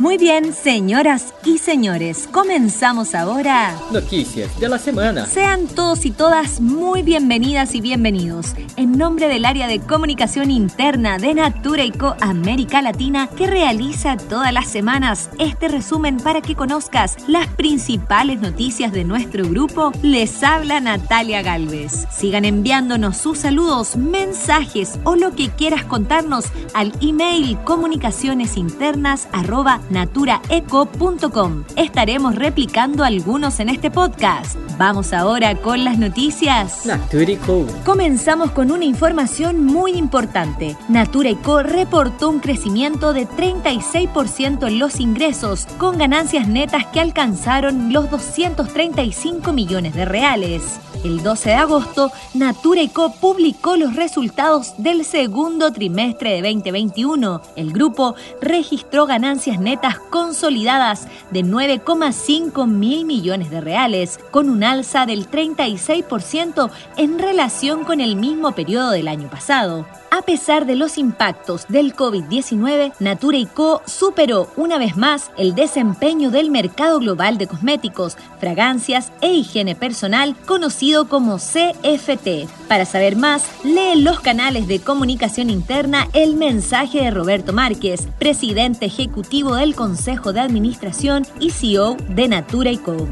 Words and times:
Muy 0.00 0.16
bien, 0.16 0.54
señoras 0.54 1.34
y 1.44 1.58
señores, 1.58 2.28
comenzamos 2.30 3.16
ahora. 3.16 3.74
Noticias 3.90 4.60
de 4.60 4.68
la 4.68 4.78
semana. 4.78 5.26
Sean 5.26 5.66
todos 5.66 6.06
y 6.06 6.12
todas 6.12 6.60
muy 6.60 7.02
bienvenidas 7.02 7.74
y 7.74 7.80
bienvenidos. 7.80 8.54
En 8.76 8.92
nombre 8.92 9.26
del 9.26 9.44
área 9.44 9.66
de 9.66 9.80
comunicación 9.80 10.52
interna 10.52 11.18
de 11.18 11.34
Natura 11.34 11.84
y 11.84 11.90
Co 11.90 12.14
América 12.20 12.80
Latina, 12.80 13.28
que 13.36 13.48
realiza 13.48 14.16
todas 14.16 14.52
las 14.52 14.68
semanas 14.68 15.30
este 15.40 15.66
resumen 15.66 16.18
para 16.18 16.42
que 16.42 16.54
conozcas 16.54 17.16
las 17.26 17.48
principales 17.48 18.40
noticias 18.40 18.92
de 18.92 19.02
nuestro 19.02 19.48
grupo, 19.48 19.90
les 20.02 20.44
habla 20.44 20.80
Natalia 20.80 21.42
Galvez. 21.42 22.06
Sigan 22.16 22.44
enviándonos 22.44 23.16
sus 23.16 23.38
saludos, 23.38 23.96
mensajes 23.96 25.00
o 25.02 25.16
lo 25.16 25.34
que 25.34 25.50
quieras 25.50 25.84
contarnos 25.84 26.44
al 26.72 26.92
email 27.00 27.58
comunicacionesinternas 27.64 29.26
naturaeco.com. 29.90 31.64
Estaremos 31.76 32.34
replicando 32.34 33.04
algunos 33.04 33.60
en 33.60 33.68
este 33.68 33.90
podcast. 33.90 34.56
Vamos 34.78 35.12
ahora 35.12 35.54
con 35.56 35.84
las 35.84 35.98
noticias. 35.98 36.86
Naturico. 36.86 37.66
Comenzamos 37.84 38.52
con 38.52 38.70
una 38.70 38.84
información 38.84 39.64
muy 39.64 39.92
importante. 39.92 40.76
Natura 40.88 41.18
Co 41.42 41.62
reportó 41.62 42.30
un 42.30 42.40
crecimiento 42.40 43.12
de 43.12 43.26
36% 43.28 44.66
en 44.66 44.78
los 44.78 45.00
ingresos, 45.00 45.66
con 45.78 45.98
ganancias 45.98 46.48
netas 46.48 46.86
que 46.86 47.00
alcanzaron 47.00 47.92
los 47.92 48.10
235 48.10 49.52
millones 49.52 49.94
de 49.94 50.04
reales. 50.04 50.80
El 51.04 51.22
12 51.22 51.50
de 51.50 51.54
agosto, 51.54 52.10
Natura 52.34 52.82
Co 52.92 53.12
publicó 53.12 53.76
los 53.76 53.94
resultados 53.94 54.74
del 54.78 55.04
segundo 55.04 55.72
trimestre 55.72 56.30
de 56.30 56.52
2021. 56.52 57.40
El 57.54 57.72
grupo 57.72 58.16
registró 58.40 59.06
ganancias 59.06 59.60
netas 59.60 60.00
consolidadas 60.10 61.06
de 61.30 61.44
9,5 61.44 62.66
mil 62.66 63.04
millones 63.04 63.48
de 63.48 63.60
reales, 63.60 64.18
con 64.32 64.50
un 64.50 64.64
alza 64.64 65.06
del 65.06 65.30
36% 65.30 66.68
en 66.96 67.18
relación 67.20 67.84
con 67.84 68.00
el 68.00 68.16
mismo 68.16 68.50
periodo 68.52 68.90
del 68.90 69.06
año 69.06 69.30
pasado. 69.30 69.86
A 70.10 70.22
pesar 70.22 70.64
de 70.64 70.74
los 70.74 70.96
impactos 70.96 71.66
del 71.68 71.94
COVID-19, 71.94 72.94
Natura 72.98 73.38
Co 73.52 73.82
superó 73.86 74.48
una 74.56 74.78
vez 74.78 74.96
más 74.96 75.30
el 75.36 75.54
desempeño 75.54 76.30
del 76.30 76.50
mercado 76.50 76.98
global 76.98 77.36
de 77.36 77.46
cosméticos, 77.46 78.16
fragancias 78.40 79.12
e 79.20 79.34
higiene 79.34 79.76
personal, 79.76 80.34
conocido 80.46 80.87
como 81.08 81.36
CFT. 81.36 82.48
Para 82.68 82.84
saber 82.84 83.16
más, 83.16 83.44
lee 83.64 84.00
los 84.00 84.20
canales 84.20 84.66
de 84.68 84.80
comunicación 84.80 85.50
interna 85.50 86.08
el 86.12 86.34
mensaje 86.34 87.02
de 87.02 87.10
Roberto 87.10 87.52
Márquez, 87.52 88.08
presidente 88.18 88.86
ejecutivo 88.86 89.56
del 89.56 89.74
Consejo 89.74 90.32
de 90.32 90.40
Administración 90.40 91.26
y 91.40 91.50
CEO 91.50 91.96
de 92.08 92.28
Natura 92.28 92.70
Co. 92.84 93.08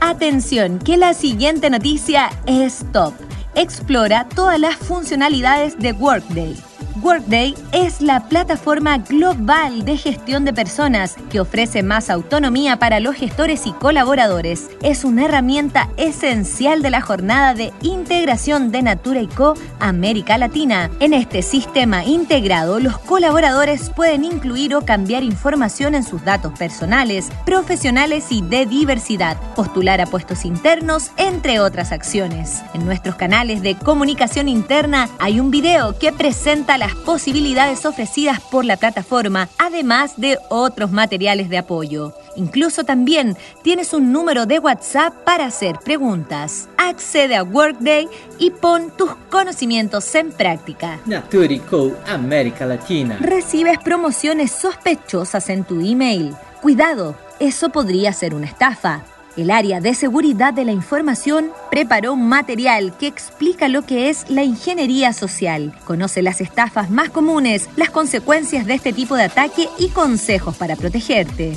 Atención, 0.00 0.78
que 0.78 0.96
la 0.96 1.14
siguiente 1.14 1.70
noticia 1.70 2.30
es 2.46 2.84
top 2.92 3.14
explora 3.54 4.26
todas 4.28 4.58
las 4.58 4.76
funcionalidades 4.76 5.78
de 5.78 5.92
Workday. 5.92 6.69
Workday 7.02 7.54
es 7.72 8.02
la 8.02 8.28
plataforma 8.28 8.98
global 8.98 9.84
de 9.84 9.96
gestión 9.96 10.44
de 10.44 10.52
personas 10.52 11.16
que 11.30 11.40
ofrece 11.40 11.82
más 11.82 12.10
autonomía 12.10 12.78
para 12.78 13.00
los 13.00 13.14
gestores 13.14 13.66
y 13.66 13.72
colaboradores. 13.72 14.68
Es 14.82 15.04
una 15.04 15.24
herramienta 15.24 15.88
esencial 15.96 16.82
de 16.82 16.90
la 16.90 17.00
jornada 17.00 17.54
de 17.54 17.72
integración 17.80 18.70
de 18.70 18.82
Natura 18.82 19.22
y 19.22 19.28
Co 19.28 19.54
América 19.78 20.36
Latina. 20.36 20.90
En 21.00 21.14
este 21.14 21.42
sistema 21.42 22.04
integrado, 22.04 22.80
los 22.80 22.98
colaboradores 22.98 23.90
pueden 23.90 24.24
incluir 24.24 24.74
o 24.74 24.84
cambiar 24.84 25.22
información 25.22 25.94
en 25.94 26.04
sus 26.04 26.22
datos 26.24 26.52
personales, 26.58 27.30
profesionales 27.46 28.26
y 28.30 28.42
de 28.42 28.66
diversidad, 28.66 29.38
postular 29.54 30.00
a 30.00 30.06
puestos 30.06 30.44
internos, 30.44 31.12
entre 31.16 31.60
otras 31.60 31.92
acciones. 31.92 32.62
En 32.74 32.84
nuestros 32.84 33.14
canales 33.14 33.62
de 33.62 33.76
comunicación 33.76 34.48
interna 34.48 35.08
hay 35.18 35.40
un 35.40 35.50
video 35.50 35.98
que 35.98 36.12
presenta 36.12 36.76
las 36.90 37.04
posibilidades 37.04 37.86
ofrecidas 37.86 38.40
por 38.40 38.64
la 38.64 38.76
plataforma, 38.76 39.48
además 39.58 40.14
de 40.16 40.38
otros 40.48 40.90
materiales 40.90 41.48
de 41.48 41.58
apoyo. 41.58 42.14
Incluso 42.36 42.84
también 42.84 43.36
tienes 43.62 43.92
un 43.92 44.12
número 44.12 44.46
de 44.46 44.58
WhatsApp 44.58 45.14
para 45.24 45.46
hacer 45.46 45.78
preguntas. 45.84 46.68
Accede 46.76 47.36
a 47.36 47.42
Workday 47.42 48.08
y 48.38 48.50
pon 48.50 48.92
tus 48.96 49.14
conocimientos 49.30 50.14
en 50.14 50.32
práctica. 50.32 51.00
Naturico 51.06 51.96
América 52.06 52.66
Latina. 52.66 53.18
Recibes 53.20 53.78
promociones 53.78 54.50
sospechosas 54.50 55.48
en 55.48 55.64
tu 55.64 55.80
email. 55.80 56.34
Cuidado, 56.60 57.16
eso 57.38 57.70
podría 57.70 58.12
ser 58.12 58.34
una 58.34 58.46
estafa. 58.46 59.04
El 59.36 59.50
área 59.52 59.80
de 59.80 59.94
seguridad 59.94 60.52
de 60.52 60.64
la 60.64 60.72
información 60.72 61.50
preparó 61.70 62.14
un 62.14 62.28
material 62.28 62.96
que 62.98 63.06
explica 63.06 63.68
lo 63.68 63.82
que 63.82 64.10
es 64.10 64.28
la 64.28 64.42
ingeniería 64.42 65.12
social. 65.12 65.72
Conoce 65.84 66.20
las 66.20 66.40
estafas 66.40 66.90
más 66.90 67.10
comunes, 67.10 67.68
las 67.76 67.90
consecuencias 67.90 68.66
de 68.66 68.74
este 68.74 68.92
tipo 68.92 69.14
de 69.14 69.24
ataque 69.24 69.68
y 69.78 69.90
consejos 69.90 70.56
para 70.56 70.74
protegerte. 70.74 71.56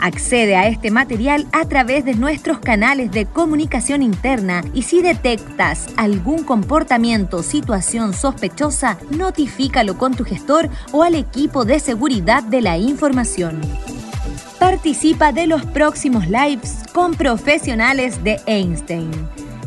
Accede 0.00 0.56
a 0.56 0.66
este 0.66 0.90
material 0.90 1.46
a 1.52 1.66
través 1.66 2.04
de 2.04 2.14
nuestros 2.14 2.58
canales 2.58 3.12
de 3.12 3.26
comunicación 3.26 4.02
interna 4.02 4.64
y 4.74 4.82
si 4.82 5.00
detectas 5.00 5.86
algún 5.96 6.42
comportamiento 6.42 7.38
o 7.38 7.42
situación 7.44 8.12
sospechosa, 8.12 8.98
notifícalo 9.10 9.96
con 9.96 10.14
tu 10.14 10.24
gestor 10.24 10.68
o 10.90 11.04
al 11.04 11.14
equipo 11.14 11.64
de 11.64 11.78
seguridad 11.78 12.42
de 12.42 12.60
la 12.60 12.76
información. 12.76 13.60
Participa 14.58 15.30
de 15.30 15.46
los 15.46 15.64
próximos 15.64 16.26
lives 16.28 16.83
con 16.94 17.14
profesionales 17.14 18.22
de 18.22 18.40
Einstein. 18.46 19.10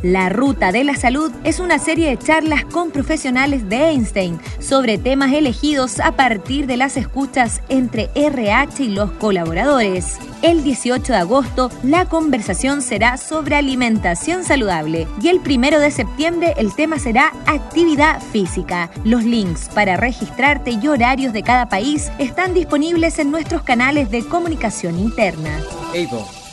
La 0.02 0.30
Ruta 0.30 0.72
de 0.72 0.86
la 0.86 0.96
Salud 0.96 1.30
es 1.44 1.60
una 1.60 1.78
serie 1.78 2.08
de 2.08 2.18
charlas 2.18 2.64
con 2.64 2.92
profesionales 2.92 3.68
de 3.68 3.90
Einstein 3.90 4.40
sobre 4.60 4.98
temas 4.98 5.34
elegidos 5.34 6.00
a 6.00 6.14
partir 6.14 6.68
de 6.68 6.78
las 6.78 6.96
escuchas 6.96 7.62
entre 7.68 8.10
RH 8.16 8.84
y 8.84 8.90
los 8.90 9.12
colaboradores. 9.12 10.20
El 10.42 10.64
18 10.64 11.12
de 11.12 11.20
agosto 11.20 11.70
la 11.84 12.06
conversación 12.06 12.82
será 12.82 13.18
sobre 13.18 13.58
alimentación 13.58 14.46
saludable 14.46 15.06
y 15.22 15.28
el 15.28 15.40
1 15.40 15.80
de 15.80 15.92
septiembre 15.92 16.54
el 16.56 16.74
tema 16.74 16.98
será 16.98 17.34
actividad 17.46 18.22
física. 18.22 18.90
Los 19.04 19.26
links 19.26 19.68
para 19.76 19.98
registrarte 19.98 20.72
y 20.82 20.88
horarios 20.88 21.34
de 21.34 21.44
cada 21.44 21.68
país 21.68 22.10
están 22.20 22.54
disponibles 22.54 23.20
en 23.20 23.32
nuestros 23.32 23.64
canales 23.64 24.12
de 24.12 24.26
comunicación 24.26 24.98
interna. 24.98 25.60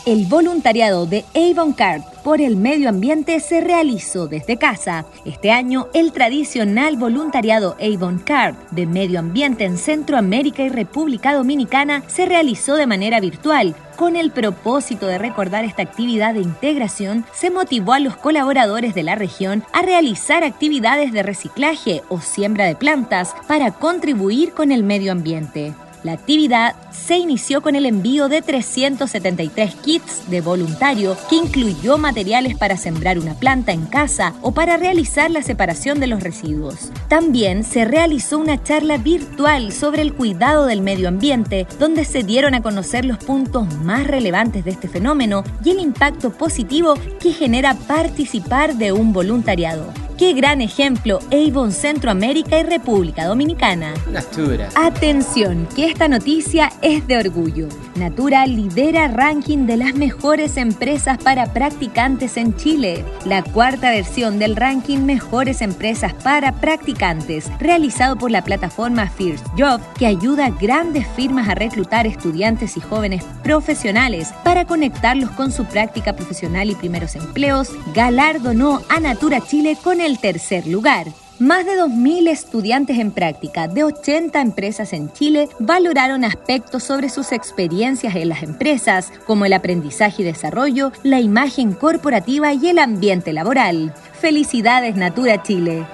El 0.06 0.26
voluntariado 0.26 1.06
de 1.06 1.24
Avon 1.34 1.72
Card 1.72 2.02
por 2.22 2.42
el 2.42 2.56
medio 2.56 2.90
ambiente 2.90 3.40
se 3.40 3.62
realizó 3.62 4.26
desde 4.26 4.58
casa. 4.58 5.06
Este 5.24 5.50
año, 5.50 5.88
el 5.94 6.12
tradicional 6.12 6.98
voluntariado 6.98 7.74
Avon 7.80 8.18
Card 8.18 8.54
de 8.70 8.84
medio 8.84 9.18
ambiente 9.18 9.64
en 9.64 9.78
Centroamérica 9.78 10.62
y 10.62 10.68
República 10.68 11.32
Dominicana 11.32 12.02
se 12.06 12.26
realizó 12.26 12.74
de 12.74 12.86
manera 12.86 13.18
virtual. 13.18 13.74
Con 13.96 14.16
el 14.16 14.30
propósito 14.30 15.06
de 15.06 15.16
recordar 15.16 15.64
esta 15.64 15.80
actividad 15.80 16.34
de 16.34 16.42
integración, 16.42 17.24
se 17.32 17.50
motivó 17.50 17.94
a 17.94 18.00
los 18.00 18.14
colaboradores 18.14 18.94
de 18.94 19.04
la 19.04 19.14
región 19.14 19.64
a 19.72 19.80
realizar 19.80 20.44
actividades 20.44 21.12
de 21.12 21.22
reciclaje 21.22 22.02
o 22.10 22.20
siembra 22.20 22.66
de 22.66 22.76
plantas 22.76 23.34
para 23.48 23.70
contribuir 23.70 24.52
con 24.52 24.70
el 24.70 24.82
medio 24.82 25.12
ambiente. 25.12 25.72
La 26.04 26.12
actividad 26.12 26.76
se 26.90 27.16
inició 27.16 27.62
con 27.62 27.76
el 27.76 27.86
envío 27.86 28.28
de 28.28 28.42
373 28.42 29.74
kits 29.76 30.28
de 30.28 30.42
voluntario 30.42 31.16
que 31.30 31.36
incluyó 31.36 31.96
materiales 31.96 32.58
para 32.58 32.76
sembrar 32.76 33.18
una 33.18 33.32
planta 33.32 33.72
en 33.72 33.86
casa 33.86 34.34
o 34.42 34.52
para 34.52 34.76
realizar 34.76 35.30
la 35.30 35.42
separación 35.42 36.00
de 36.00 36.06
los 36.06 36.22
residuos. 36.22 36.90
También 37.08 37.64
se 37.64 37.86
realizó 37.86 38.38
una 38.38 38.62
charla 38.62 38.98
virtual 38.98 39.72
sobre 39.72 40.02
el 40.02 40.12
cuidado 40.12 40.66
del 40.66 40.82
medio 40.82 41.08
ambiente, 41.08 41.66
donde 41.78 42.04
se 42.04 42.22
dieron 42.22 42.52
a 42.52 42.60
conocer 42.60 43.06
los 43.06 43.16
puntos 43.16 43.74
más 43.78 44.06
relevantes 44.06 44.62
de 44.62 44.72
este 44.72 44.88
fenómeno 44.88 45.42
y 45.64 45.70
el 45.70 45.80
impacto 45.80 46.30
positivo 46.30 46.96
que 47.18 47.32
genera 47.32 47.72
participar 47.72 48.74
de 48.74 48.92
un 48.92 49.14
voluntariado. 49.14 50.03
Qué 50.18 50.32
gran 50.32 50.60
ejemplo 50.60 51.18
Avon 51.32 51.72
Centroamérica 51.72 52.60
y 52.60 52.62
República 52.62 53.24
Dominicana. 53.26 53.94
Natura. 54.12 54.68
Atención, 54.76 55.66
que 55.74 55.86
esta 55.86 56.06
noticia 56.06 56.70
es 56.82 57.04
de 57.08 57.18
orgullo. 57.18 57.68
Natura 57.96 58.46
lidera 58.46 59.08
ranking 59.08 59.66
de 59.66 59.76
las 59.76 59.94
mejores 59.94 60.56
empresas 60.56 61.18
para 61.18 61.52
practicantes 61.52 62.36
en 62.36 62.54
Chile. 62.54 63.04
La 63.24 63.42
cuarta 63.42 63.90
versión 63.90 64.38
del 64.38 64.54
ranking 64.54 64.98
Mejores 64.98 65.60
Empresas 65.62 66.14
para 66.14 66.52
Practicantes, 66.52 67.50
realizado 67.58 68.16
por 68.16 68.30
la 68.30 68.44
plataforma 68.44 69.08
First 69.08 69.46
Job, 69.58 69.80
que 69.98 70.06
ayuda 70.06 70.46
a 70.46 70.50
grandes 70.50 71.08
firmas 71.08 71.48
a 71.48 71.56
reclutar 71.56 72.06
estudiantes 72.06 72.76
y 72.76 72.80
jóvenes 72.80 73.24
profesionales 73.42 74.32
para 74.44 74.64
conectarlos 74.64 75.30
con 75.30 75.50
su 75.50 75.64
práctica 75.64 76.14
profesional 76.14 76.70
y 76.70 76.76
primeros 76.76 77.16
empleos, 77.16 77.70
galardonó 77.94 78.80
a 78.88 79.00
Natura 79.00 79.40
Chile 79.40 79.76
con 79.82 80.00
el 80.04 80.18
tercer 80.18 80.66
lugar. 80.66 81.06
Más 81.40 81.66
de 81.66 81.72
2.000 81.72 82.28
estudiantes 82.28 82.98
en 82.98 83.10
práctica 83.10 83.66
de 83.66 83.82
80 83.82 84.40
empresas 84.40 84.92
en 84.92 85.12
Chile 85.12 85.48
valoraron 85.58 86.24
aspectos 86.24 86.84
sobre 86.84 87.08
sus 87.08 87.32
experiencias 87.32 88.14
en 88.14 88.28
las 88.28 88.44
empresas, 88.44 89.12
como 89.26 89.44
el 89.44 89.52
aprendizaje 89.52 90.22
y 90.22 90.24
desarrollo, 90.24 90.92
la 91.02 91.20
imagen 91.20 91.72
corporativa 91.72 92.52
y 92.52 92.68
el 92.68 92.78
ambiente 92.78 93.32
laboral. 93.32 93.92
Felicidades 94.20 94.94
Natura 94.94 95.42
Chile. 95.42 95.84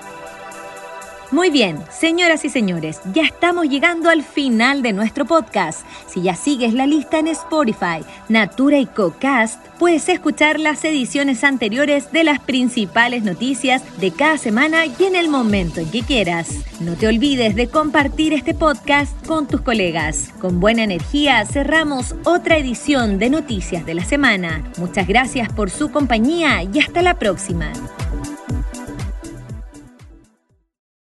Muy 1.32 1.50
bien, 1.50 1.78
señoras 1.92 2.44
y 2.44 2.48
señores, 2.48 3.00
ya 3.14 3.22
estamos 3.22 3.68
llegando 3.68 4.10
al 4.10 4.24
final 4.24 4.82
de 4.82 4.92
nuestro 4.92 5.26
podcast. 5.26 5.86
Si 6.08 6.22
ya 6.22 6.34
sigues 6.34 6.74
la 6.74 6.88
lista 6.88 7.20
en 7.20 7.28
Spotify, 7.28 8.04
Natura 8.28 8.78
y 8.78 8.86
CoCast, 8.86 9.64
puedes 9.78 10.08
escuchar 10.08 10.58
las 10.58 10.84
ediciones 10.84 11.44
anteriores 11.44 12.10
de 12.10 12.24
las 12.24 12.40
principales 12.40 13.22
noticias 13.22 13.84
de 14.00 14.10
cada 14.10 14.38
semana 14.38 14.86
y 14.86 15.04
en 15.04 15.14
el 15.14 15.28
momento 15.28 15.80
en 15.80 15.88
que 15.92 16.02
quieras. 16.02 16.48
No 16.80 16.96
te 16.96 17.06
olvides 17.06 17.54
de 17.54 17.68
compartir 17.68 18.32
este 18.32 18.52
podcast 18.52 19.14
con 19.24 19.46
tus 19.46 19.60
colegas. 19.60 20.30
Con 20.40 20.58
buena 20.58 20.82
energía 20.82 21.46
cerramos 21.46 22.16
otra 22.24 22.56
edición 22.56 23.20
de 23.20 23.30
Noticias 23.30 23.86
de 23.86 23.94
la 23.94 24.04
Semana. 24.04 24.64
Muchas 24.78 25.06
gracias 25.06 25.48
por 25.52 25.70
su 25.70 25.92
compañía 25.92 26.64
y 26.64 26.80
hasta 26.80 27.02
la 27.02 27.20
próxima. 27.20 27.72